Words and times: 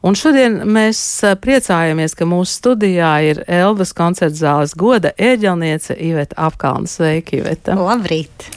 Un 0.00 0.16
šodien 0.16 0.62
mēs 0.72 0.98
priecājamies, 1.42 2.16
ka 2.16 2.26
mūsu 2.28 2.56
studijā 2.56 3.12
ir 3.28 3.42
Elvas 3.50 3.92
koncerta 3.96 4.38
zāles 4.38 4.72
goda 4.78 5.12
ēģelniece 5.20 5.98
Iveta 6.00 6.38
Apkalna. 6.48 6.88
Sveiki, 6.88 7.42
Iveta! 7.42 7.76
Labrīt! 7.76 8.48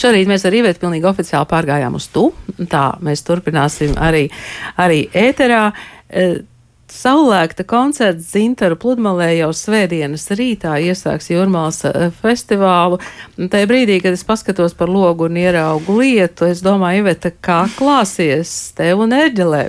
Šorīt 0.00 0.28
mēs 0.28 0.44
ar 0.44 0.56
Ivetu 0.56 0.84
pilnīgi 0.84 1.08
oficiāli 1.08 1.48
pārgājām 1.50 1.96
uz 1.96 2.08
tu. 2.12 2.28
Tā 2.70 2.88
mēs 3.04 3.24
turpināsim 3.26 3.94
arī, 3.96 4.26
arī 4.80 5.06
ēterā. 5.14 5.68
Saulēkta 6.94 7.64
koncerts 7.66 8.28
Zintaru 8.34 8.76
pludmalē 8.78 9.30
jau 9.38 9.48
svētdienas 9.56 10.28
rītā 10.36 10.76
iesāks 10.84 11.30
Jūrmāls 11.32 11.80
festivālu. 12.20 13.00
Tajā 13.38 13.70
brīdī, 13.70 13.98
kad 14.04 14.14
es 14.14 14.22
paskatos 14.26 14.76
par 14.78 14.92
logu 14.92 15.26
un 15.26 15.40
ieraugu 15.40 15.98
lietu, 16.02 16.46
es 16.52 16.62
domāju, 16.62 17.02
Iveta, 17.02 17.32
kā 17.34 17.64
klāsies 17.78 18.52
tev 18.78 19.02
un 19.06 19.16
ērģelē? 19.16 19.64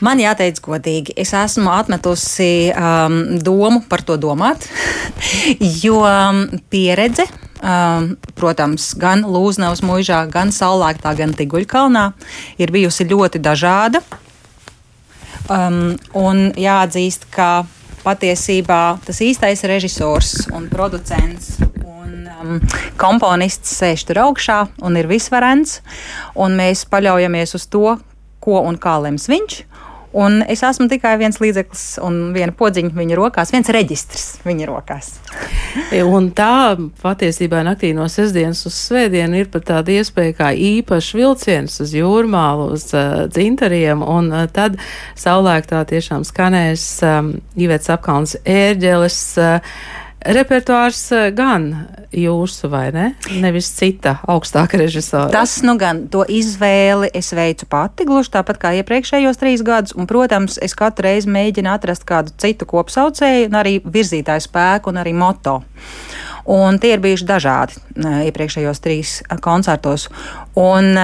Man 0.00 0.20
jāteic 0.22 0.62
godīgi, 0.64 1.12
es 1.20 1.34
esmu 1.36 1.68
atmetusi 1.74 2.70
um, 2.72 3.18
domu 3.44 3.82
par 3.88 4.00
to 4.06 4.16
domāt, 4.20 4.64
jo 5.84 6.00
pieredze, 6.72 7.26
um, 7.60 8.14
protams, 8.38 8.94
gan 9.00 9.26
Lūznavas 9.28 9.84
mūžā, 9.84 10.22
gan 10.32 10.54
Saulēktā, 10.56 11.12
gan 11.18 11.36
Tiguļkalnā 11.36 12.06
ir 12.62 12.72
bijusi 12.72 13.08
ļoti 13.12 13.42
dažāda. 13.44 14.00
Um, 15.50 15.98
un 16.16 16.48
jāatzīst, 16.56 17.28
ka 17.34 17.66
patiesībā 18.00 18.82
tas 19.04 19.20
īstais 19.20 19.64
režisors 19.68 20.46
un 20.56 20.70
producents 20.72 21.58
un 21.84 22.28
um, 22.40 22.60
komponists 23.00 23.74
sēž 23.82 24.06
tur 24.08 24.22
augšā 24.24 24.62
un 24.80 24.96
ir 24.96 25.10
visvarens, 25.10 25.80
un 26.40 26.56
mēs 26.56 26.86
paļaujamies 26.88 27.58
uz 27.58 27.68
to, 27.68 27.98
ko 28.40 28.62
un 28.64 28.80
kā 28.80 28.96
lems 29.04 29.28
viņš. 29.28 29.64
Un 30.12 30.40
es 30.50 30.64
esmu 30.66 30.88
tikai 30.90 31.12
viens 31.20 31.36
līdzeklis 31.38 31.84
un 32.02 32.32
viena 32.34 32.50
podziņa 32.56 32.90
viņa 32.96 33.18
rokās, 33.18 33.52
viens 33.54 33.68
reģistrs 33.70 34.24
viņa 34.42 34.66
rokās. 34.66 35.12
un 36.02 36.32
tā 36.34 36.74
patiesībā 37.02 37.60
naktī 37.66 37.92
no 37.94 38.08
sestdienas 38.10 38.64
uz 38.66 38.74
svētdienu 38.88 39.38
ir 39.38 39.52
pat 39.52 39.68
tāda 39.68 39.94
iespēja 39.94 40.34
kā 40.40 40.50
īpašs 40.50 41.12
vilciens 41.14 41.78
uz 41.84 41.94
jūrmālu, 41.94 42.72
uz 42.74 42.88
uh, 42.90 43.28
dzintariem, 43.30 44.02
un 44.02 44.32
uh, 44.34 44.48
tad 44.50 44.80
saulēktā 45.14 45.84
tiešām 45.94 46.26
skanēs 46.26 46.90
um, 47.06 47.32
Ivets 47.54 47.94
apkalns 47.94 48.34
ērģeles. 48.42 49.22
Uh, 49.38 50.08
Repertuārs 50.20 51.00
eh, 51.16 51.30
gan 51.32 51.70
jūsu, 52.12 52.68
vai 52.68 52.90
ne? 52.92 53.06
Nevis 53.40 53.70
cita 53.72 54.18
augstāka 54.28 54.76
režisora. 54.80 55.30
Tas, 55.32 55.54
nu 55.64 55.78
gan, 55.80 56.02
to 56.12 56.26
izvēli 56.28 57.08
es 57.16 57.32
veicu 57.36 57.68
pati, 57.70 58.04
gluži 58.08 58.34
tāpat 58.34 58.60
kā 58.60 58.74
iepriekšējos 58.82 59.40
trīs 59.40 59.64
gadus, 59.64 59.96
un, 59.96 60.08
protams, 60.10 60.58
es 60.60 60.76
katru 60.76 61.08
reizi 61.08 61.30
mēģinu 61.32 61.72
atrast 61.72 62.04
kādu 62.08 62.34
citu 62.36 62.68
kopsaucēju, 62.68 63.48
un 63.48 63.56
arī 63.62 63.78
virzītāju 63.80 64.44
spēku, 64.44 64.92
un 64.92 65.00
arī 65.00 65.16
moto. 65.16 65.62
Un 66.48 66.78
tie 66.80 66.94
ir 66.96 67.02
bijuši 67.04 67.26
dažādi 67.28 67.80
iepriekšējos 68.30 68.80
trīs 68.84 69.18
koncertos. 69.44 70.08
Un, 70.58 70.94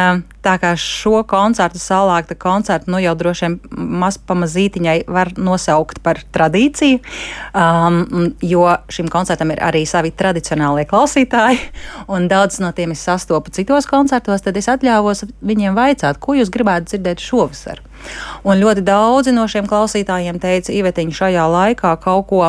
tā 0.46 0.54
kā 0.62 0.72
šo 0.78 1.22
koncertu, 1.28 1.80
salākta 1.82 2.36
koncertu, 2.38 2.90
nu 2.94 3.00
jau 3.02 3.14
droši 3.18 3.46
vien 3.46 3.56
maz 4.00 4.18
pamazītiņai 4.18 4.96
var 5.10 5.32
nosaukt 5.38 6.00
par 6.06 6.20
tradīciju, 6.34 7.00
um, 7.50 8.30
jo 8.42 8.66
šim 8.92 9.10
koncertam 9.12 9.52
ir 9.54 9.62
arī 9.66 9.82
savi 9.88 10.12
tradicionālie 10.14 10.86
klausītāji, 10.90 11.60
un 12.12 12.28
daudz 12.30 12.60
no 12.62 12.72
tiem 12.76 12.94
es 12.94 13.02
sastopu 13.06 13.54
citos 13.54 13.88
koncertos, 13.90 14.44
tad 14.46 14.58
es 14.58 14.70
atļāvos 14.70 15.26
viņiem 15.46 15.76
vaicāt, 15.78 16.20
ko 16.22 16.38
jūs 16.38 16.52
gribētu 16.54 16.92
dzirdēt 16.92 17.22
šovasar. 17.22 17.82
Un 18.46 18.60
ļoti 18.62 18.84
daudzi 18.86 19.34
no 19.34 19.48
šiem 19.50 19.66
klausītājiem 19.70 20.38
teica, 20.42 20.74
Ivetiņa, 20.74 21.18
šajā 21.22 21.46
laikā 21.50 21.96
kaut 22.02 22.28
ko 22.30 22.42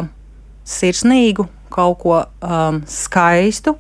sirsnīgu, 0.68 1.48
kaut 1.74 2.00
ko 2.04 2.18
um, 2.22 2.82
skaistu, 2.88 3.78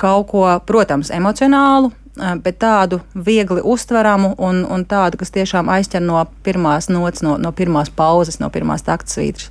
kaut 0.00 0.28
ko, 0.30 0.44
protams, 0.66 1.10
emocionālu, 1.14 1.90
uh, 1.92 2.34
bet 2.42 2.58
tādu 2.62 3.00
viegli 3.14 3.62
uztveramu 3.64 4.34
un, 4.38 4.62
un 4.68 4.84
tādu, 4.88 5.20
kas 5.20 5.34
tiešām 5.34 5.70
aizķer 5.72 6.04
no 6.04 6.22
pirmās 6.44 6.90
nots, 6.92 7.24
no, 7.24 7.36
no 7.40 7.52
pirmās 7.56 7.90
pauzes, 7.90 8.40
no 8.42 8.50
pirmās 8.52 8.84
taktas 8.86 9.18
svītras. 9.18 9.50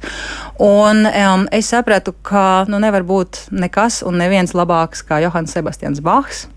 Un 0.62 1.06
um, 1.10 1.48
es 1.52 1.72
sapratu, 1.74 2.14
ka 2.22 2.66
nu, 2.70 2.82
nevar 2.84 3.06
būt 3.08 3.48
nekas 3.52 4.02
un 4.06 4.22
neviens 4.22 4.56
labāks 4.58 5.06
kā 5.08 5.22
Johans 5.24 5.54
Sebastians 5.56 6.04
Bachs. 6.04 6.48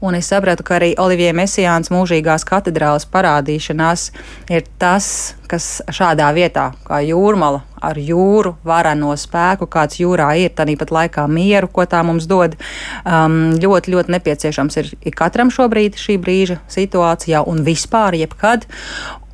Un 0.00 0.18
es 0.18 0.28
sapratu, 0.32 0.64
ka 0.66 0.76
arī 0.78 0.92
Olivija 1.00 1.32
Mesijāns 1.36 1.92
mūžīgās 1.92 2.44
katedrālas 2.48 3.06
parādīšanās 3.08 4.10
ir 4.52 4.66
tas, 4.80 5.08
kas 5.48 5.80
šādā 5.94 6.28
vietā, 6.36 6.70
kā 6.86 7.00
jūrmala, 7.06 7.62
ar 7.86 7.98
jūru, 8.00 8.54
varano 8.66 9.12
spēku, 9.18 9.68
kāds 9.70 10.00
jūrā 10.00 10.30
ir, 10.40 10.52
tāpat 10.56 10.92
laikā 10.94 11.26
mieru, 11.30 11.68
ko 11.72 11.86
tā 11.88 12.02
mums 12.06 12.26
dod, 12.30 12.56
um, 13.04 13.56
ļoti, 13.62 13.92
ļoti 13.94 14.14
nepieciešams 14.16 14.80
ir, 14.82 14.92
ir 15.06 15.16
katram 15.16 15.52
šobrīd 15.54 15.98
šī 16.00 16.18
brīža 16.22 16.58
situācijā 16.72 17.44
un 17.46 17.62
vispār 17.66 18.18
jebkad. 18.22 18.66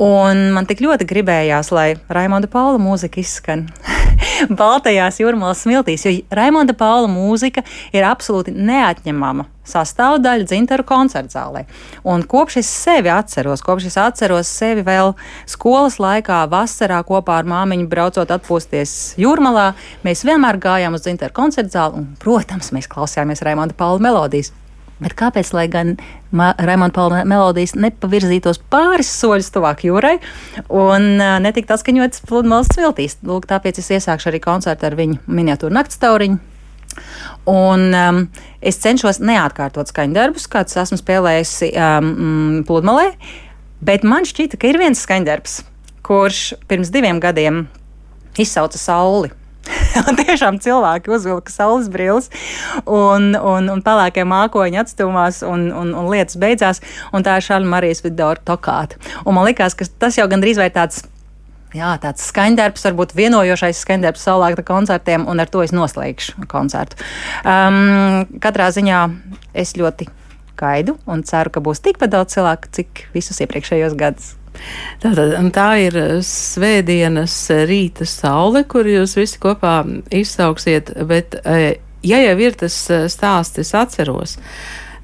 Un 0.03 0.49
man 0.57 0.67
tik 0.67 0.83
ļoti 0.83 1.07
gribējās, 1.07 1.71
lai 1.75 1.93
Raimonda 2.11 2.51
Paula 2.51 2.81
mūzika 2.83 3.21
izskan 3.23 3.69
Baltajās 4.61 5.21
jūrmālas 5.23 5.63
smiltīs, 5.63 6.07
jo 6.07 6.15
Raimonda 6.35 6.75
Paula 6.75 7.11
mūzika 7.11 7.63
ir 7.95 8.07
absolūti 8.09 8.55
neatņemama 8.57 9.47
sastāvdaļa 9.69 10.49
dzintaru 10.53 10.87
koncertzālē. 10.87 11.65
Un 12.05 12.23
kopš 12.29 12.61
es 12.61 12.71
sevi 12.71 13.11
atceros, 13.13 13.65
kopš 13.65 13.89
es 13.91 13.99
atceros 14.01 14.53
sevi 14.53 14.85
vēl 14.87 15.15
skolas 15.51 15.99
laikā, 16.03 16.45
vasarā 16.53 17.01
kopā 17.09 17.41
ar 17.41 17.49
māmiņu 17.49 17.89
braucot 17.91 18.33
atpūsties 18.37 19.15
jūrmalā, 19.23 19.73
mēs 20.07 20.27
vienmēr 20.29 20.61
gājām 20.63 20.99
uz 20.99 21.07
dzintaru 21.07 21.37
koncertzāli 21.37 22.03
un, 22.03 22.11
protams, 22.23 22.75
mēs 22.77 22.91
klausījāmies 22.93 23.45
Raimonda 23.47 23.79
Paula 23.79 24.03
melodijas. 24.03 24.53
Bet 25.03 25.17
kāpēc, 25.19 25.51
lai 25.57 25.67
gan 25.71 25.97
Raimonda 26.31 26.95
Paula 26.95 27.25
melodijas 27.27 27.75
nepavirzītos 27.75 28.61
pāris 28.71 29.11
soļus 29.17 29.51
tuvāk 29.55 29.83
jūrai 29.89 30.15
un 30.71 31.17
netiktu 31.43 31.75
atskaņotas 31.75 32.23
pludmales 32.29 32.71
smiltīs? 32.71 33.19
Lūk, 33.27 33.49
tāpēc 33.51 33.83
es 33.83 33.91
iesākšu 33.99 34.31
arī 34.31 34.43
koncertu 34.45 34.87
ar 34.87 34.99
viņu 34.99 35.19
miniatūru 35.27 35.75
naktstauriņu. 35.81 36.52
Un 37.49 37.89
um, 37.97 38.23
es 38.63 38.79
cenšos 38.83 39.21
neatkārtot 39.23 39.91
skaņdarbus, 39.91 40.49
kādus 40.53 40.79
esmu 40.85 41.01
spēlējusi 41.01 41.73
um, 41.75 42.63
pludmalē, 42.69 43.13
bet 43.83 44.07
man 44.07 44.29
šķita, 44.29 44.61
ka 44.61 44.71
ir 44.71 44.81
viens 44.83 45.03
skaņdarbs, 45.03 45.61
kurš 46.07 46.53
pirms 46.71 46.91
diviem 46.95 47.23
gadiem 47.23 47.67
izsauca 48.41 48.79
sauli 48.81 49.33
tiešām 50.23 50.59
cilvēki 50.63 51.13
uzvilka 51.13 51.53
saules 51.53 51.89
brilles 51.93 52.29
un, 52.87 53.33
un, 53.37 53.71
un 53.73 53.83
pelēkie 53.85 54.25
mākoņi 54.29 54.81
atstūmās 54.83 55.43
un, 55.47 55.69
un, 55.77 55.95
un 55.99 56.11
lietas 56.11 56.39
beidzās. 56.41 56.83
Un 57.15 57.27
tā 57.27 57.39
ir 57.39 57.47
Šāda 57.47 57.69
Marijas 57.69 58.03
Vidora 58.05 58.43
tokāta. 58.43 58.99
Un 59.25 59.39
man 59.39 59.47
likās, 59.49 59.77
ka 59.79 59.87
tas 59.87 60.19
jau 60.19 60.29
gandrīz 60.31 60.61
vai 60.61 60.71
tāds. 60.75 61.05
Jā, 61.73 61.95
tāds 62.03 62.27
skaņdarbs, 62.29 62.83
varbūt 62.85 63.15
vienojošais 63.17 63.79
skaņdarbs 63.85 64.27
saulēkta 64.27 64.65
koncertiem, 64.69 65.25
un 65.29 65.41
ar 65.41 65.49
to 65.49 65.63
es 65.65 65.73
noslēgšu 65.73 66.45
koncertu. 66.51 66.99
Um, 67.49 68.27
katrā 68.45 68.69
ziņā 68.77 69.07
es 69.57 69.73
ļoti 69.81 70.11
gaidu 70.61 70.99
un 71.09 71.25
ceru, 71.27 71.53
ka 71.55 71.63
būs 71.65 71.81
tikpat 71.85 72.13
daudz 72.13 72.37
cilvēku, 72.37 72.71
cik 72.77 73.07
visus 73.17 73.41
iepriekšējos 73.45 73.97
gadus. 73.99 74.35
Tātad, 75.01 75.33
tā 75.57 75.69
ir 75.81 75.97
svētdienas 76.29 77.37
rīta 77.69 78.05
saule, 78.09 78.67
kur 78.69 78.87
jūs 78.89 79.17
visi 79.17 79.41
kopā 79.41 79.81
izsauksiet, 80.13 80.93
bet 81.09 81.39
e, 81.41 81.79
ja 82.05 82.21
jau 82.21 82.37
ir 82.45 82.59
tas 82.61 82.77
e, 82.93 83.07
stāsts, 83.13 83.63
es 83.65 83.73
atceros, 83.79 84.37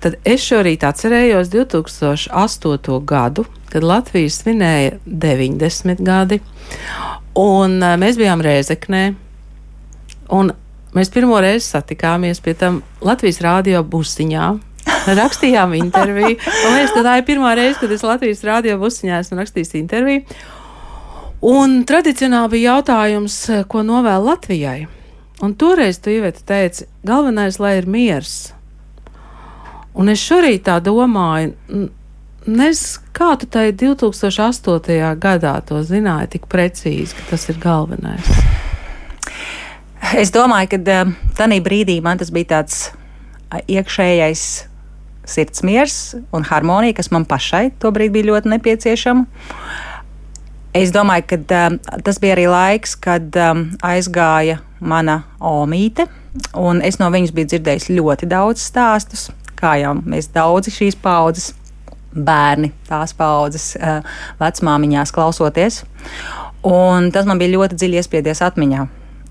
tad 0.03 0.19
es 0.29 0.45
šorīt 0.47 0.85
atcerējos 0.87 1.51
2008. 1.53 2.99
gadu, 3.09 3.45
kad 3.73 3.85
Latvija 3.85 4.31
svinēja 4.33 4.99
90 5.07 6.03
gadi, 6.05 6.41
un 7.39 7.79
e, 7.83 7.93
mēs 8.01 8.19
bijām 8.21 8.43
Rēzeknē, 8.45 9.03
un 10.35 10.53
mēs 10.97 11.13
pirmo 11.15 11.41
reizi 11.43 11.67
satikāmies 11.73 12.43
pie 12.45 12.55
tam 12.59 12.83
Latvijas 13.05 13.43
rādio 13.45 13.83
busiņā, 13.87 14.51
rakstījām 15.19 15.75
interviju. 15.79 16.37
Man 16.39 16.77
liekas, 16.77 16.95
ka 16.95 17.05
tā 17.07 17.17
ir 17.21 17.27
pirmā 17.29 17.55
reize, 17.59 17.79
kad 17.81 17.93
es 17.95 18.07
Latvijas 18.07 18.45
rādio 18.47 18.79
busiņā 18.81 19.23
esmu 19.23 19.41
rakstījis 19.43 19.77
interviju. 19.83 20.25
Un 21.49 21.83
tradicionāli 21.87 22.57
bija 22.57 22.75
jautājums, 22.75 23.37
ko 23.71 23.85
novēl 23.87 24.25
Latvijai. 24.27 24.89
Un 25.45 25.53
toreiz 25.55 26.01
tu 26.03 26.11
Iveta 26.11 26.43
teici, 26.43 26.89
galvenais, 27.07 27.61
lai 27.63 27.77
ir 27.79 27.87
miers. 27.87 28.58
Un 29.99 30.13
es 30.13 30.23
šorīt 30.23 30.63
tā 30.69 30.77
domāju, 30.85 31.57
nezinu, 32.47 33.09
kā 33.17 33.33
tu 33.41 33.49
tai 33.51 33.73
2008. 33.75 35.19
gadā 35.19 35.57
to 35.67 35.83
zināji 35.83 36.37
tik 36.37 36.47
precīzi, 36.51 37.17
ka 37.19 37.33
tas 37.33 37.49
ir 37.51 37.59
galvenais. 37.63 38.31
Es 40.15 40.31
domāju, 40.33 40.77
ka 40.77 41.03
tajā 41.37 41.61
brīdī 41.65 41.99
man 42.05 42.21
tas 42.21 42.31
bija 42.33 42.53
tāds 42.55 42.89
iekšējais 43.67 44.45
sirdsmiers 45.29 45.99
un 46.33 46.47
harmonija, 46.49 46.97
kas 46.97 47.11
man 47.13 47.27
pašai 47.29 47.69
tobrīd 47.83 48.15
bija 48.15 48.31
ļoti 48.31 48.55
nepieciešama. 48.55 49.27
Es 50.79 50.93
domāju, 50.95 51.27
ka 51.33 51.67
um, 51.67 51.79
tas 52.07 52.21
bija 52.23 52.37
arī 52.37 52.47
laiks, 52.53 52.95
kad 53.03 53.35
um, 53.41 53.65
aizgāja 53.85 54.61
mana 54.79 55.23
omīte, 55.41 56.07
un 56.55 56.83
es 56.87 57.01
no 57.01 57.09
viņas 57.11 57.35
biju 57.35 57.51
dzirdējis 57.55 57.89
ļoti 57.97 58.29
daudz 58.31 58.63
stāstus, 58.63 59.27
kā 59.59 59.77
jau 59.83 59.95
mēs 59.99 60.31
daudzi 60.35 60.75
šīs 60.75 60.99
paudzes 61.03 61.53
bērni, 62.15 62.73
tās 62.89 63.13
paudzes 63.17 63.75
uh, 63.77 64.01
vecmāmiņās 64.41 65.13
klausoties. 65.15 65.83
Un 66.67 67.13
tas 67.15 67.29
man 67.29 67.39
bija 67.39 67.57
ļoti 67.57 67.79
dziļi 67.79 68.01
iespiedies 68.01 68.43
atmiņā. 68.43 68.87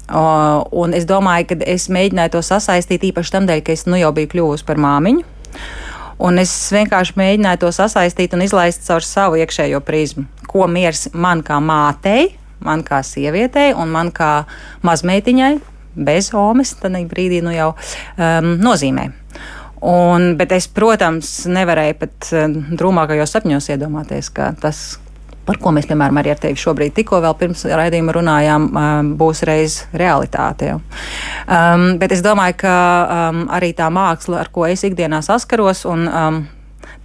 Un 0.08 0.94
es 0.96 1.04
domāju, 1.08 1.50
ka 1.50 1.58
es 1.68 1.90
mēģināju 1.92 2.38
to 2.38 2.42
sasaistīt 2.46 3.10
īpaši 3.10 3.34
tam 3.34 3.48
dēļ, 3.50 3.64
ka 3.66 3.74
es 3.76 3.84
nu 3.90 4.00
jau 4.00 4.14
biju 4.16 4.32
kļuvusi 4.32 4.68
par 4.68 4.80
māmiņu. 4.80 5.26
Un 6.24 6.40
es 6.42 6.54
vienkārši 6.74 7.18
mēģināju 7.20 7.62
to 7.66 7.72
sasaistīt 7.76 8.34
un 8.34 8.46
izlaist 8.46 8.88
caur 8.88 9.04
savu 9.06 9.38
iekšējo 9.42 9.84
prizmu. 9.86 10.26
Ko 10.48 10.66
miers 10.72 11.10
man 11.14 11.44
kā 11.46 11.60
mātei, 11.62 12.32
man 12.64 12.86
kā 12.88 13.04
sievietei 13.06 13.74
un 13.76 13.92
man 13.94 14.14
kā 14.16 14.48
mazmeitiņai 14.88 15.58
bez 16.08 16.32
omes, 16.38 16.74
tad 16.80 16.96
brīdī 17.12 17.42
nu 17.44 17.54
jau 17.54 17.74
um, 17.74 18.54
nozīmē. 18.64 19.10
Un, 19.82 20.32
bet 20.38 20.54
es, 20.56 20.66
protams, 20.74 21.30
nevarēju 21.54 21.98
pat 22.02 22.30
um, 22.34 22.56
drūmākajos 22.78 23.36
sapņos 23.36 23.70
iedomāties, 23.76 24.32
ka 24.34 24.50
tas, 24.58 24.98
par 25.46 25.60
ko 25.62 25.74
mēs, 25.76 25.86
piemēram, 25.90 26.18
arī 26.18 26.34
ar 26.34 26.42
tevi 26.42 26.58
šobrīd 26.58 26.96
tikko 26.98 27.20
vēl 27.22 27.38
pirms 27.38 27.62
raidījuma 27.70 28.16
runājām, 28.18 28.68
um, 28.72 29.12
būs 29.20 29.44
reiz 29.48 29.84
realitāte. 29.94 30.74
Um, 30.74 31.88
bet 32.02 32.16
es 32.18 32.26
domāju, 32.26 32.58
ka 32.64 32.74
um, 33.30 33.46
arī 33.54 33.72
tā 33.78 33.92
māksla, 33.94 34.42
ar 34.42 34.52
ko 34.54 34.66
es 34.66 34.86
ikdienā 34.88 35.22
saskaros, 35.26 35.86
un 35.90 36.10
um, 36.10 36.44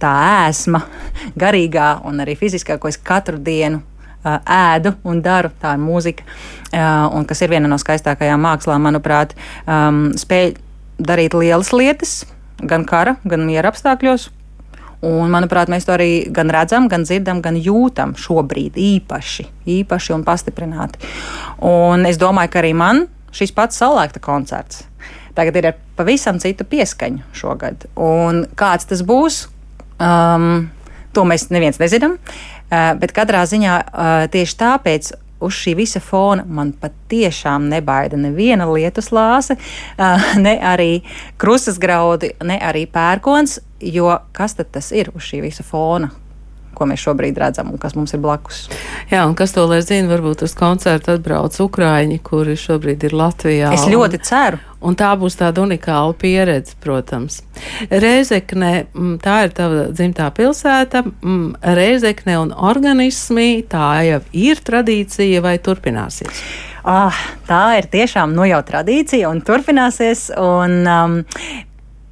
tā 0.01 0.17
ēsma, 0.49 0.81
garīgā 1.45 1.95
un 2.09 2.25
arī 2.25 2.37
fiziskā, 2.39 2.81
ko 2.81 2.89
es 2.89 2.97
katru 2.97 3.37
dienu 3.37 3.83
uh, 3.83 4.41
ēdu 4.41 4.97
un 5.05 5.21
daru, 5.21 5.53
tā 5.61 5.77
ir 5.77 5.85
mūzika, 5.85 6.25
un 7.13 7.25
kas 7.29 7.43
ir 7.45 7.51
viena 7.53 7.69
no 7.69 7.77
skaistākajām 7.77 8.41
mākslām, 8.41 8.81
manuprāt, 8.81 9.35
spēj 10.17 10.55
darīt 10.97 11.35
lielas 11.37 11.69
lietas, 11.75 12.23
gan 12.61 12.85
kara, 12.89 13.17
gan 13.23 13.45
miera 13.47 13.73
apstākļos. 13.73 14.29
Un, 15.03 15.27
manuprāt, 15.33 15.67
mēs 15.67 15.83
to 15.83 15.91
arī 15.97 16.29
gan 16.31 16.51
redzam, 16.53 16.87
gan 16.91 17.03
dzirdam, 17.03 17.41
gan 17.43 17.57
jūtam 17.59 18.13
šobrīd 18.15 18.77
īpaši, 18.79 19.49
īpaši 19.81 20.15
un 20.15 20.23
pastiprināti. 20.23 21.01
Un 21.67 22.07
es 22.07 22.21
domāju, 22.21 22.53
ka 22.53 22.63
arī 22.63 22.71
man 22.77 23.05
šis 23.35 23.51
pats 23.51 23.81
salēkta 23.81 24.23
koncerts 24.23 24.85
tagad 25.33 25.57
ir 25.57 25.69
ar 25.71 25.79
pavisam 25.97 26.39
citu 26.41 26.65
pieskaņu 26.69 27.25
šogad. 27.37 27.87
Un 27.99 28.45
kāds 28.57 28.87
tas 28.89 29.03
būs, 29.05 29.43
um, 29.97 30.69
to 31.13 31.25
mēs 31.27 31.49
neviens 31.53 31.81
nezinām. 31.81 32.17
Uh, 32.73 32.93
bet 32.97 33.13
katrā 33.13 33.43
ziņā 33.49 33.73
uh, 33.81 34.13
tieši 34.33 34.57
tāpēc 34.61 35.11
uz 35.43 35.57
šī 35.59 35.75
visa 35.77 36.01
fona 36.03 36.45
man 36.47 36.73
patiešām 36.79 37.67
nebaida 37.71 38.17
neviena 38.19 38.67
lietus 38.71 39.11
lāse, 39.15 39.57
ne 40.45 40.57
arī 40.73 40.91
krustas 41.37 41.79
graudi, 41.81 42.33
ne 42.43 42.59
arī 42.63 42.85
pērkons, 42.91 43.59
jo 43.93 44.11
kas 44.33 44.57
tad 44.59 44.73
tas 44.73 44.91
ir 44.95 45.11
uz 45.15 45.27
šī 45.29 45.43
visa 45.45 45.65
fona? 45.67 46.11
Ko 46.75 46.87
mēs 46.89 47.03
šobrīd 47.05 47.39
redzam 47.39 47.71
un 47.73 47.79
kas 47.81 47.95
mums 47.97 48.13
ir 48.15 48.21
blakus. 48.23 48.65
Jā, 49.11 49.23
un 49.27 49.35
kas 49.37 49.55
to 49.55 49.65
lai 49.69 49.81
zina, 49.85 50.09
varbūt 50.11 50.45
uz 50.47 50.55
koncertu 50.57 51.15
atbrauc 51.15 51.57
Ukraiņi, 51.63 52.19
kuri 52.25 52.57
šobrīd 52.59 53.07
ir 53.07 53.15
Latvijā. 53.17 53.73
Es 53.75 53.87
ļoti 53.89 54.19
un, 54.19 54.25
ceru. 54.27 54.61
Un 54.83 54.97
tā 54.99 55.13
būs 55.19 55.37
tāda 55.39 55.63
unikāla 55.63 56.15
pieredze, 56.19 56.75
protams. 56.83 57.39
Reizekne, 57.87 58.73
mm, 58.91 59.15
tā 59.23 59.37
ir 59.47 59.55
tava 59.55 59.87
dzimtā 59.93 60.27
pilsēta, 60.35 61.05
mm, 61.05 61.73
Reizekne 61.79 62.37
un 62.41 62.53
organismi, 62.53 63.63
tā 63.69 63.89
jau 64.09 64.21
ir 64.33 64.59
tradīcija 64.59 65.43
vai 65.45 65.57
turpināsies? 65.63 66.43
Ah, 66.83 67.15
tā 67.47 67.77
ir 67.79 67.87
tiešām 67.87 68.33
nu 68.35 68.43
jau 68.43 68.59
tradīcija 68.67 69.29
un 69.31 69.39
turpināsies. 69.45 70.27
Un, 70.35 70.81
um, 70.83 71.21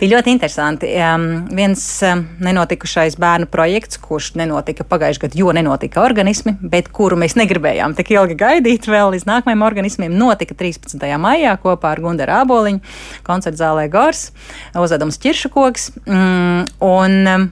Bija 0.02 0.16
ļoti 0.18 0.32
interesanti. 0.34 0.88
Um, 0.98 1.26
viens 1.54 1.82
um, 2.08 2.24
nenotikušais 2.42 3.20
bērnu 3.22 3.46
projekts, 3.54 4.00
kurš 4.02 4.32
nenotika 4.40 4.82
pagājušajā 4.90 5.28
gadā, 5.28 5.38
jo 5.38 5.54
nenotika 5.54 6.02
organismi, 6.02 6.56
bet 6.74 6.90
kuru 6.90 7.20
mēs 7.22 7.38
negribējām 7.38 7.94
tik 8.00 8.10
ilgi 8.16 8.40
gaidīt 8.40 8.90
vēl 8.90 9.14
līdz 9.14 9.28
nākamajiem 9.30 9.62
organismiem, 9.68 10.16
notika 10.18 10.58
13. 10.58 11.06
maijā 11.22 11.54
kopā 11.62 11.94
ar 11.94 12.02
Gunteru 12.02 12.34
Āboliņu 12.40 12.82
koncerta 13.28 13.62
zālē 13.62 13.86
Gors, 13.94 14.32
uzvedams 14.74 15.22
Čiršakoks. 15.22 15.92
Um, 16.08 16.66
un 16.82 17.22
um, 17.36 17.48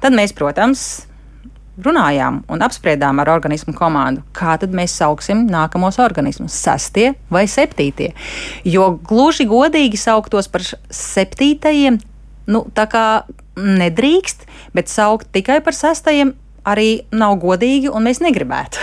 tad 0.00 0.16
mēs, 0.16 0.32
protams, 0.32 0.86
runājām 1.84 2.42
un 2.50 2.64
apspriedām 2.64 3.20
ar 3.22 3.30
organismu 3.32 3.74
komandu, 3.76 4.22
kā 4.36 4.56
tad 4.60 4.74
mēs 4.76 4.94
sauksim 5.00 5.46
nākamos 5.50 6.00
organismus- 6.02 6.56
sestie 6.66 7.14
vai 7.30 7.44
septītie. 7.46 8.12
Jo 8.64 8.98
gluži 8.98 9.46
godīgi 9.48 9.98
sauktos 9.98 10.48
par 10.48 10.60
septītajiem, 10.90 12.00
nu, 12.46 12.64
tā 12.74 12.86
kā 12.90 13.22
nedrīkst, 13.56 14.46
bet 14.74 14.88
saukt 14.88 15.32
tikai 15.32 15.60
par 15.64 15.72
sestajiem 15.72 16.34
arī 16.66 17.04
nav 17.12 17.38
godīgi, 17.40 17.88
un 17.92 18.04
mēs 18.04 18.20
negribētu. 18.20 18.78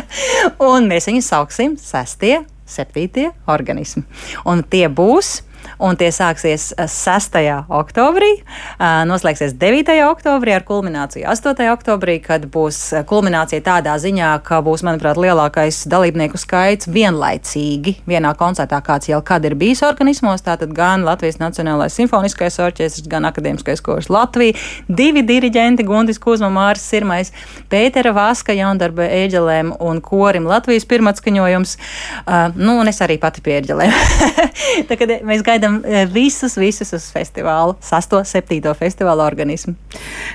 un 0.72 0.88
mēs 0.88 1.06
viņus 1.10 1.28
sauksim 1.32 1.76
sestie, 1.80 2.44
septītie 2.70 3.30
organismi. 3.50 4.04
Un 4.48 4.62
tie 4.62 4.88
būs 4.88 5.40
un 5.78 5.96
tie 5.96 6.10
sāksies 6.12 6.70
6. 6.76 7.38
Eh, 7.40 7.64
oktobrī, 7.68 8.30
eh, 8.40 8.86
noslēgsies 9.08 9.54
9. 9.58 10.00
oktobrī 10.04 10.54
ar 10.54 10.64
kulmināciju 10.68 11.26
8. 11.28 11.68
oktobrī, 11.72 12.18
kad 12.22 12.46
būs 12.52 12.78
eh, 12.92 13.04
kulminācija 13.04 13.62
tādā 13.64 13.96
ziņā, 14.00 14.32
ka 14.44 14.60
būs, 14.64 14.84
manuprāt, 14.86 15.16
lielākais 15.20 15.86
dalībnieku 15.90 16.38
skaits 16.40 16.88
vienlaicīgi 16.90 17.96
vienā 18.08 18.34
koncertā, 18.36 18.80
kāds 18.84 19.08
jau 19.08 19.20
kad 19.24 19.44
ir 19.44 19.54
bijis 19.54 19.82
organismos, 19.86 20.44
tātad 20.44 20.72
gan 20.76 21.04
Latvijas 21.06 21.40
Nacionālais 21.40 21.96
simfoniskais 21.96 22.58
orķestris, 22.60 23.08
gan 23.08 23.24
Akademiskais 23.28 23.80
kurs 23.80 24.10
Latvija, 24.12 24.56
divi 24.88 25.22
diriģenti, 25.26 25.86
Gundis 25.86 26.18
Kuzma, 26.18 26.50
Māris 26.52 26.84
Sirmais, 26.84 27.32
Pētera 27.70 28.12
Vaska, 28.16 28.54
jaundarba 28.56 29.08
ēģelēm 29.08 29.74
un 29.80 30.00
korim 30.04 30.48
Latvijas 30.50 30.86
pirmatskaņojums, 30.90 31.76
uh, 31.76 32.56
nu, 32.56 32.78
un 32.80 32.90
es 32.90 33.00
arī 33.04 33.18
pati 33.22 33.42
pie 33.44 33.58
ēģelēm. 33.60 33.94
Tā 34.88 34.98
mēs 35.26 35.44
gaidām 35.50 35.80
e, 35.84 36.04
visus, 36.10 36.56
visus 36.60 36.92
uz 36.96 37.08
festivālu, 37.12 37.76
6. 37.84 38.16
7. 38.30 38.74
festivāla 38.78 39.26
organismu. 39.26 39.74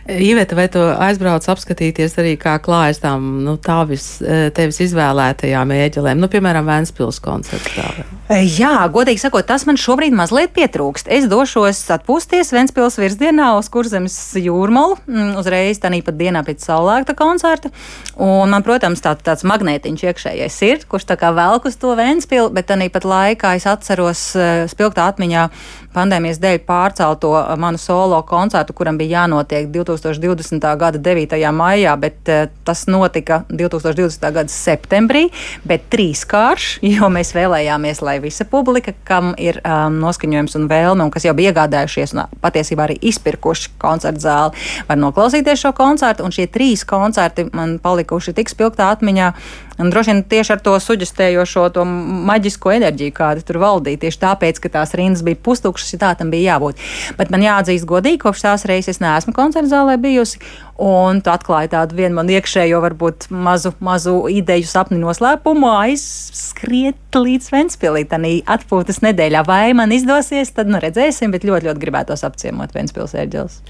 Iveta, 0.05 0.57
vai 0.57 0.67
tu 0.71 0.81
aizbrauc 0.81 1.47
apskatīties 1.55 2.17
arī, 2.21 2.35
kā 2.39 2.57
klājas 2.63 3.01
tām 3.03 3.43
nu, 3.45 3.55
tavis, 3.61 4.17
e, 4.21 4.49
tevis 4.55 4.81
izvēlētajām 4.85 5.73
ēģelēm, 5.79 6.21
nu, 6.21 6.31
piemēram, 6.31 6.67
Vēnspils 6.69 7.21
koncertā? 7.23 7.87
E, 8.25 8.39
jā, 8.49 8.73
godīgi 8.89 9.21
sakot, 9.21 9.45
tas 9.45 9.67
man 9.69 9.77
šobrīd 9.77 10.15
mazliet 10.17 10.53
pietrūkst. 10.55 11.09
Es 11.13 11.27
došos 11.29 11.83
atpūsties 11.93 12.53
Vēnspils 12.55 12.97
virzienā 12.97 13.51
uz 13.59 13.69
Kurzemes 13.73 14.15
jūrmalu, 14.39 14.97
mm, 15.05 15.35
uzreiz 15.41 15.81
tā 15.81 15.91
pat 16.05 16.17
dienā 16.17 16.41
pēc 16.45 16.65
saulēkta 16.65 17.15
koncerta. 17.17 17.69
Un 18.17 18.49
man, 18.49 18.65
protams, 18.65 19.03
tā, 19.05 19.13
tāds 19.15 19.45
magnētiņš 19.47 20.05
iekšējais 20.09 20.57
ir, 20.65 20.85
kurš 20.89 21.05
tā 21.11 21.19
kā 21.21 21.31
velk 21.35 21.69
uz 21.69 21.77
to 21.77 21.93
Vēnspilu, 21.97 22.49
bet 22.55 22.69
tā 22.71 22.79
pat 22.91 23.05
laikā 23.05 23.55
es 23.59 23.67
atceros 23.69 24.23
spilgtā 24.71 25.04
atmiņā 25.09 25.47
pandēmijas 25.95 26.39
dēļ 26.43 26.59
pārcelto 26.67 27.31
manu 27.61 27.79
solo 27.79 28.17
koncertu, 28.27 28.75
kuram 28.75 28.97
bija 28.99 29.21
jānotiek 29.21 29.69
2020. 29.71 30.67
gada 30.79 30.99
9. 30.99 31.35
maijā, 31.55 31.95
bet 31.99 32.31
uh, 32.31 32.45
tas 32.67 32.85
notika 32.91 33.43
2020. 33.49 34.27
gada 34.35 34.51
septembrī, 34.51 35.25
bet 35.67 35.87
trīskārš, 35.93 36.69
jo 36.95 37.09
mēs 37.13 37.33
vēlējāmies, 37.37 38.03
lai 38.05 38.17
visa 38.23 38.47
publika, 38.49 38.95
kam 39.07 39.33
ir 39.41 39.61
um, 39.63 39.99
noskaņojums 40.03 40.59
un 40.59 40.69
vēlme, 40.71 41.07
un 41.07 41.13
kas 41.13 41.27
jau 41.27 41.35
bija 41.37 41.53
iegādājušies 41.53 42.15
un 42.15 42.25
patiesībā 42.43 42.87
arī 42.87 42.99
izpirkuši 43.11 43.75
koncertu 43.81 44.25
zāli, 44.25 44.65
var 44.89 44.99
noklausīties 44.99 45.63
šo 45.65 45.75
koncertu, 45.77 46.25
un 46.25 46.35
šie 46.35 46.49
trīs 46.51 46.85
koncerti 46.87 47.47
man 47.55 47.77
palikuši 47.83 48.35
tik 48.35 48.51
spilgtā 48.51 48.91
atmiņā, 48.95 49.31
Un 49.75 49.89
droši 49.91 50.11
vien 50.11 50.21
tieši 50.23 50.53
ar 50.55 50.61
to 50.63 50.73
suģistējošo, 50.79 51.65
to 51.75 51.83
maģisko 51.83 52.71
enerģiju, 52.77 53.11
kāda 53.15 53.43
tur 53.43 53.59
valdīja. 53.59 54.05
Tieši 54.05 54.21
tāpēc, 54.21 54.61
ka 54.63 54.71
tās 54.77 54.94
rindas 54.99 55.23
bija 55.25 55.39
pustukšas, 55.45 55.95
ja 55.95 56.01
tā 56.01 56.13
tam 56.19 56.31
bija 56.33 56.55
jābūt. 56.55 56.81
Bet 57.19 57.33
man 57.33 57.45
jāatzīst 57.45 57.87
godīgi, 57.89 58.21
kopš 58.25 58.45
tās 58.47 58.67
reizes 58.69 58.95
es 58.95 59.03
neesmu 59.03 59.35
koncerta 59.35 59.71
zālē 59.71 59.97
bijusi. 60.01 60.41
Un 60.75 61.21
tu 61.23 61.31
atklāji 61.31 61.69
tādu 61.71 61.95
vienu 61.95 62.17
man 62.17 62.27
iekšējo, 62.27 62.81
varbūt 62.83 63.29
mazu, 63.31 63.71
mazu 63.79 64.15
ideju 64.27 64.67
sapni 64.67 64.97
noslēpumu, 64.99 65.69
aizskriet 65.71 67.15
līdz 67.15 67.47
Ventspilī, 67.53 68.01
tādā 68.11 68.31
atpūtas 68.57 68.99
nedēļā. 69.05 69.45
Vai 69.47 69.71
man 69.77 69.93
izdosies, 69.95 70.51
tad 70.57 70.67
nu 70.67 70.81
redzēsim, 70.83 71.31
bet 71.31 71.47
ļoti, 71.47 71.69
ļoti 71.69 71.79
gribētos 71.79 72.25
apciemot 72.27 72.75
Ventspils 72.75 73.15
ērģeles. 73.15 73.61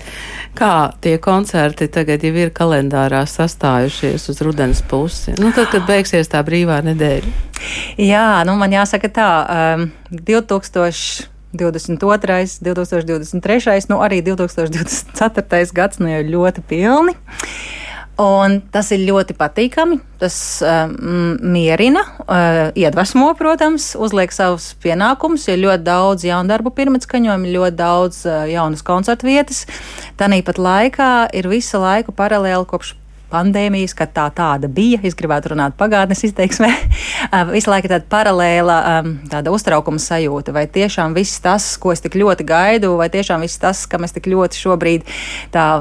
Kā 0.58 0.72
tie 1.06 1.20
koncerti 1.22 1.92
tagad 1.94 2.26
jau 2.26 2.34
ir 2.42 2.54
kalendārā 2.58 3.22
sastājušies 3.30 4.26
uz 4.34 4.42
rudens 4.42 4.82
pusi? 4.90 5.36
Nu, 5.38 5.54
tad, 5.54 5.70
kad 5.76 5.86
beigsies 5.86 6.34
tā 6.34 6.42
brīvā 6.48 6.82
nedēļa? 6.90 7.38
Jā, 8.02 8.42
nu 8.50 8.58
man 8.58 8.74
jāsaka 8.74 9.14
tā, 9.14 9.30
um, 9.78 9.88
2000. 10.26 11.35
22, 11.60 12.60
2023, 12.66 13.90
nu 13.92 14.02
arī 14.06 14.22
2024. 14.26 15.74
gads 15.76 16.02
nu 16.04 16.12
jau 16.12 16.22
ļoti 16.36 16.64
pilni. 16.70 17.16
Un 18.22 18.62
tas 18.72 18.88
ir 18.96 19.02
ļoti 19.04 19.36
patīkami. 19.36 19.98
Tas 20.22 20.36
um, 20.64 21.36
mierina, 21.52 22.06
uh, 22.24 22.60
iedvesmo, 22.72 23.34
protams, 23.36 23.90
uzliek 24.00 24.32
savus 24.32 24.70
pienākumus, 24.80 25.50
jo 25.50 25.58
ļoti 25.60 25.84
daudz 25.84 26.24
jaunu 26.24 26.48
darbu 26.48 26.72
pirmatskaņojumu, 26.78 27.52
ļoti 27.58 27.76
daudz 27.82 28.22
uh, 28.30 28.46
jaunas 28.48 28.86
koncertu 28.88 29.28
vietas. 29.28 29.66
Tāpat 30.16 30.62
laikā 30.62 31.10
ir 31.36 31.52
visu 31.52 31.82
laiku 31.84 32.16
paralēli 32.16 32.64
kopš 32.72 32.94
pandēmijas, 33.36 33.96
kad 33.98 34.14
tā 34.16 34.26
tāda 34.36 34.70
bija. 34.72 35.02
Es 35.06 35.18
gribētu 35.18 35.54
runāt 35.54 35.76
pagātnes 35.80 36.24
izteiksmē. 36.28 36.72
Visu 37.54 37.72
laiku 37.72 37.92
tāda 37.92 38.08
paralēla 38.10 38.78
tāda 39.32 39.54
uztraukuma 39.54 40.02
sajūta. 40.02 40.56
Vai 40.56 40.66
tiešām 40.72 41.16
viss 41.18 41.42
tas, 41.44 41.68
ko 41.82 41.94
es 41.94 42.04
tik 42.04 42.18
ļoti 42.20 42.48
gaidu, 42.48 42.96
vai 43.00 43.10
tiešām 43.14 43.44
viss 43.46 43.62
tas, 43.62 43.86
kam 43.90 44.08
es 44.08 44.16
tik 44.16 44.30
ļoti 44.32 44.62
šobrīd 44.62 45.16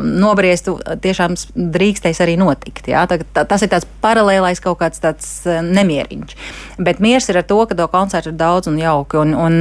nobriestu, 0.04 0.76
tiešām 1.04 1.36
drīkstēs 1.54 2.22
arī 2.24 2.36
notikt. 2.40 2.88
Jā? 2.90 3.06
Tā, 3.10 3.20
tā, 3.22 3.46
tas 3.48 3.64
ir 3.64 3.72
tāds 3.72 3.88
paralēlais 4.04 4.62
kaut 4.64 4.80
kāds 4.82 5.02
nemieriņš. 5.46 6.38
Bet 6.84 7.02
miers 7.04 7.28
ir 7.30 7.40
ar 7.40 7.48
to, 7.48 7.60
ka 7.68 7.78
to 7.78 7.88
koncertu 7.92 8.32
ir 8.32 8.40
daudz 8.40 8.70
un 8.70 8.80
jauki. 8.80 9.20
Un, 9.20 9.34
un, 9.38 9.60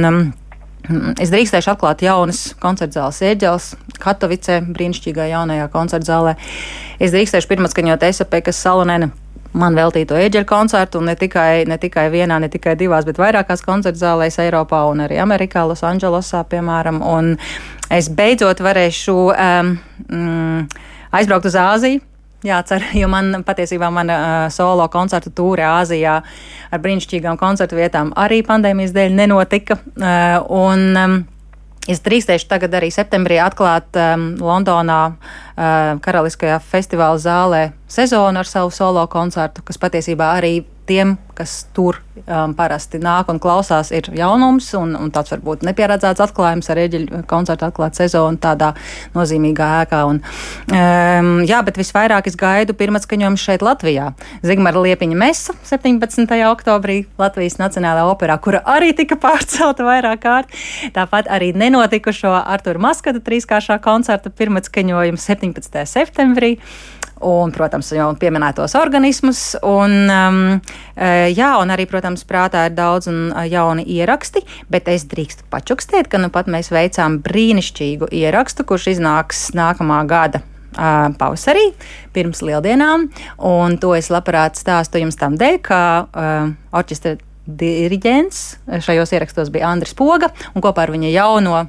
es 1.22 1.32
drīkstēšu 1.32 1.72
atklāt 1.74 2.04
jaunas 2.04 2.46
koncerta 2.62 3.00
zāles 3.00 3.20
ieģeles, 3.24 3.68
Katovicē, 4.02 4.60
brīnišķīgā 4.74 5.28
jaunajā 5.30 5.68
koncerta 5.72 6.10
zālē. 6.10 6.34
Es 7.00 7.14
drīkstēšu 7.14 7.50
pirmatskaņot 7.52 8.08
Esapekas 8.10 8.60
salonēnu 8.64 9.10
man 9.54 9.76
veltīto 9.78 10.18
ieģeļu 10.18 10.48
koncertu, 10.50 11.00
un 11.00 11.10
ne 11.12 11.14
tikai, 11.18 11.64
ne 11.70 11.78
tikai 11.80 12.08
vienā, 12.12 12.40
ne 12.42 12.50
tikai 12.50 12.74
divās, 12.78 13.06
bet 13.06 13.20
vairākās 13.22 13.62
koncerta 13.64 14.00
zālēs 14.00 14.40
Eiropā 14.42 14.82
un 14.90 15.04
arī 15.06 15.20
Amerikā, 15.22 15.62
Losandželosā, 15.70 16.42
piemēram. 16.50 17.00
Un 17.06 17.36
es 17.94 18.10
beidzot 18.10 18.62
varēšu 18.64 19.16
um, 19.30 19.76
mm, 20.08 20.66
aizbraukt 21.14 21.48
uz 21.50 21.58
Āziju 21.60 22.02
jācer, 22.44 22.84
jo 23.00 23.08
man 23.10 23.44
patiesībā 23.46 23.90
mana 23.92 24.16
uh, 24.16 24.48
solo 24.52 24.86
koncertu 24.92 25.32
tūre 25.34 25.66
Āzijā 25.66 26.16
ar 26.70 26.82
brīnišķīgām 26.84 27.38
koncertu 27.40 27.78
vietām 27.78 28.12
arī 28.20 28.42
pandēmijas 28.46 28.94
dēļ 28.96 29.14
nenotika. 29.22 29.78
Uh, 29.96 30.42
un, 30.64 30.90
um, 30.96 31.22
Es 31.84 32.00
drīkstēšu 32.00 32.46
tagad 32.48 32.72
arī 32.78 32.88
septembrī 32.88 33.36
atklāt 33.44 33.92
um, 34.00 34.22
Londonā 34.40 35.00
uh, 35.12 35.98
Karaliskajā 36.00 36.56
festivāla 36.64 37.18
zālē 37.20 37.60
sezonu 37.92 38.40
ar 38.40 38.48
savu 38.48 38.70
solo 38.72 39.02
koncertu, 39.12 39.60
kas 39.68 39.76
patiesībā 39.82 40.30
arī 40.38 40.54
tiem, 40.86 41.16
kas 41.34 41.64
tur 41.74 41.98
um, 41.98 42.52
parasti 42.54 43.00
nāk 43.02 43.30
un 43.32 43.40
klausās, 43.42 43.90
ir 43.96 44.06
jaunums, 44.14 44.68
un, 44.78 44.94
un 44.98 45.10
tāds 45.14 45.32
varbūt 45.34 45.64
nepieredzēts 45.66 46.22
atklājums 46.22 46.70
ar 46.70 46.80
eģeļu 46.84 47.22
koncertu 47.30 47.66
atklāt 47.66 47.98
sezonu 47.98 48.38
tādā 48.40 48.70
nozīmīgā 49.16 49.70
ēkā. 49.82 50.02
Un, 50.10 50.20
um, 50.20 51.30
jā, 51.48 51.60
bet 51.66 51.80
visvairāk 51.80 52.28
es 52.30 52.38
gaidu 52.38 52.76
pirmatskaņojumu 52.78 53.40
šeit 53.40 53.64
Latvijā. 53.66 54.12
Zigmara 54.46 54.84
Liepiņa 54.84 55.18
Mesa 55.18 55.56
17. 55.66 56.36
oktobrī 56.50 57.00
Latvijas 57.20 57.58
Nacionālajā 57.62 58.08
operā, 58.12 58.38
kura 58.44 58.62
arī 58.76 58.92
tika 58.96 59.18
pārcelta 59.24 59.86
vairāk 59.86 60.24
kārt. 60.24 60.58
Tāpat 60.94 61.30
arī 61.32 61.52
nenotikušo 61.56 62.34
Artur 62.44 62.78
Maskata 62.82 63.24
trīskāršā 63.24 63.80
koncerta 63.84 64.30
pirmatskaņojumu 64.30 65.20
17. 65.20 65.82
septembrī 65.90 66.58
un, 67.24 67.52
protams, 67.54 67.90
jau 67.96 68.10
pieminētos 68.20 68.76
organismus. 68.78 69.42
Un, 69.64 69.96
um, 70.12 70.40
e, 70.94 71.10
jā, 71.34 71.54
un 71.60 71.72
arī, 71.74 71.86
protams, 71.90 72.24
prātā 72.28 72.66
ir 72.68 72.76
daudz 72.76 73.08
un 73.10 73.20
e, 73.32 73.46
jauni 73.52 73.86
ieraksti, 73.96 74.44
bet 74.72 74.88
es 74.92 75.06
drīkstu 75.10 75.48
pačukstēt, 75.52 76.10
ka 76.12 76.20
nu 76.22 76.30
pat 76.34 76.50
mēs 76.52 76.72
veicām 76.74 77.20
brīnišķīgu 77.24 78.10
ierakstu, 78.14 78.66
kurš 78.68 78.90
iznāks 78.96 79.46
nākamā 79.56 80.02
gada 80.10 80.42
uh, 80.44 81.10
pavasarī, 81.18 81.70
pirms 82.14 82.42
lieldienām. 82.44 83.08
Un 83.50 83.78
to 83.82 83.94
es 83.98 84.10
labprāt 84.12 84.58
stāstu 84.60 85.02
jums 85.02 85.18
tam 85.20 85.38
dēļ, 85.40 85.60
ka 85.64 85.80
uh, 86.04 86.50
orķestra 86.76 87.16
diriģents 87.44 88.44
šajos 88.84 89.12
ierakstos 89.12 89.50
bija 89.52 89.68
Andris 89.72 89.96
Poga, 89.96 90.30
un 90.54 90.64
kopā 90.64 90.86
ar 90.86 90.94
viņa 90.94 91.10
jauno 91.12 91.66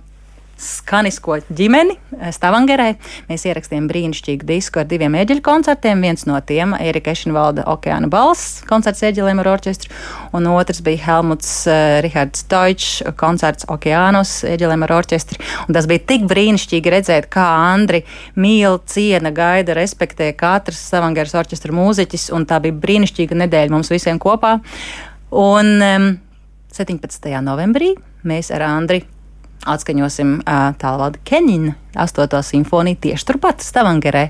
skanisko 0.57 1.37
ģimeni 1.55 1.95
eh, 1.95 2.31
Stavangerē. 2.33 2.87
Mēs 3.29 3.45
ierakstījām 3.49 3.87
brīnišķīgu 3.89 4.47
disku 4.47 4.81
ar 4.81 4.87
diviem 4.89 5.15
eģeļu 5.19 5.43
koncertiem. 5.45 6.01
Viens 6.05 6.25
no 6.29 6.39
tiem- 6.39 6.75
Erika 6.89 7.13
Ešenvalda 7.15 7.65
Okeāna 7.71 8.09
balss 8.11 8.61
koncerts 8.69 9.03
eģelēm 9.05 9.41
ar 9.43 9.51
orķestru, 9.55 9.91
un 10.33 10.47
otrs 10.51 10.81
bija 10.85 11.03
Helmuts 11.05 11.51
uh, 11.67 11.99
Rihards 12.05 12.45
Deutsch 12.51 13.03
koncerts 13.19 13.67
Okeānos 13.71 14.43
eģelēm 14.47 14.85
ar 14.87 14.95
orķestru. 14.99 15.39
Un 15.67 15.77
tas 15.77 15.87
bija 15.91 16.05
tik 16.13 16.27
brīnišķīgi 16.31 16.93
redzēt, 16.93 17.29
kā 17.33 17.45
Andri 17.71 18.03
mīl, 18.35 18.79
ciena, 18.85 19.31
gaida, 19.35 19.75
respektē 19.77 20.31
katrs 20.37 20.81
Stavangeras 20.89 21.35
orķestra 21.35 21.75
mūziķis, 21.75 22.29
un 22.35 22.47
tā 22.49 22.61
bija 22.63 22.75
brīnišķīga 22.85 23.41
nedēļa 23.45 23.75
mums 23.75 23.91
visiem 23.93 24.21
kopā. 24.21 24.59
Un 25.35 25.73
um, 25.81 26.13
17. 26.75 27.31
novembrī 27.43 27.93
mēs 28.27 28.51
ar 28.55 28.65
Andri 28.67 29.03
atskaņosim 29.65 30.37
tālāk 30.81 31.19
Kenina 31.27 31.75
8. 31.95 32.41
simfoniju 32.43 32.99
tieši 33.01 33.25
turpat 33.25 33.63
Stavangerē. 33.63 34.25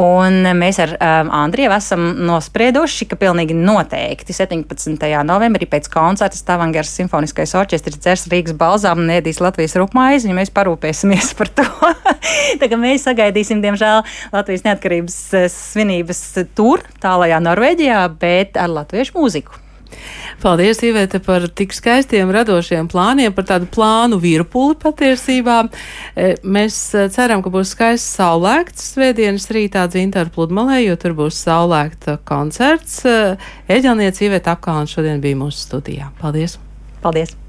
Un 0.00 0.46
mēs 0.56 0.80
ar 0.82 0.94
um, 0.96 1.30
Andriju 1.42 1.72
esam 1.76 2.06
nosprieduši, 2.26 3.08
ka 3.10 3.18
pilnīgi 3.20 3.56
noteikti 3.56 4.34
17. 4.36 4.96
novembrī 5.28 5.68
pēc 5.70 5.90
koncerta 5.92 6.38
Stavangeras 6.38 6.92
simfoniskais 6.96 7.54
orķestris 7.58 8.00
dzers 8.00 8.26
Rīgas 8.32 8.56
balzām 8.58 9.04
un 9.04 9.12
ēdīs 9.18 9.42
Latvijas 9.44 9.76
rupmaizi, 9.80 10.30
un 10.32 10.40
mēs 10.40 10.52
parūpēsimies 10.56 11.34
par 11.38 11.52
to. 11.52 11.68
Kā 12.62 12.78
mēs 12.80 13.04
sagaidīsim, 13.08 13.60
diemžēl, 13.64 14.06
Latvijas 14.32 14.64
neatkarības 14.68 15.18
svinības 15.52 16.24
tur, 16.56 16.86
tālajā 17.02 17.42
Norvēģijā, 17.44 18.06
bet 18.22 18.56
ar 18.60 18.72
latviešu 18.72 19.18
mūziku. 19.18 19.61
Paldies, 20.42 20.80
Ivete, 20.82 21.20
par 21.22 21.46
tik 21.48 21.74
skaistiem, 21.76 22.30
radošiem 22.34 22.88
plāniem, 22.90 23.34
par 23.36 23.46
tādu 23.48 23.68
plānu 23.72 24.18
virpuli 24.22 24.78
patiesībā. 24.82 25.58
E, 26.16 26.32
mēs 26.42 26.78
e, 26.96 27.06
ceram, 27.14 27.44
ka 27.44 27.52
būs 27.54 27.74
skaists 27.76 28.16
saulēkts 28.18 28.92
svētdienas 28.96 29.46
rītā 29.54 29.84
dzintaru 29.92 30.34
pludmalē, 30.34 30.80
jo 30.86 30.98
tur 31.00 31.16
būs 31.18 31.38
saulēkta 31.44 32.18
koncerts. 32.28 33.02
E, 33.06 33.36
Eģelniece 33.72 34.26
Ivete 34.26 34.54
Apkalna 34.54 34.90
šodien 34.90 35.22
bija 35.22 35.38
mūsu 35.44 35.62
studijā. 35.68 36.10
Paldies! 36.22 36.58
Paldies! 37.02 37.41